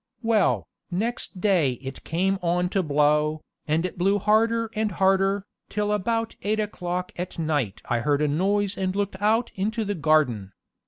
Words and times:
Well, 0.23 0.65
next 0.89 1.39
day 1.41 1.73
it 1.73 2.03
came 2.03 2.39
on 2.41 2.69
to 2.69 2.81
blow, 2.81 3.43
and 3.67 3.85
it 3.85 3.99
blew 3.99 4.17
harder 4.17 4.71
and 4.73 4.93
harder, 4.93 5.45
till 5.69 5.91
about 5.91 6.35
eight 6.41 6.59
o'clock 6.59 7.11
at 7.17 7.37
night 7.37 7.83
I 7.87 7.99
heard 7.99 8.23
a 8.23 8.27
noise 8.27 8.75
and 8.79 8.95
looked 8.95 9.21
out 9.21 9.51
into 9.53 9.85
the 9.85 9.93
garden. 9.93 10.53